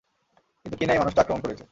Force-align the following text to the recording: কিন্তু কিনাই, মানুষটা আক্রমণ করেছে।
কিন্তু 0.65 0.75
কিনাই, 0.77 0.97
মানুষটা 0.97 1.21
আক্রমণ 1.21 1.41
করেছে। 1.41 1.63